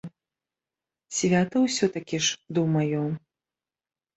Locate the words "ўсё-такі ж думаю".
1.65-3.07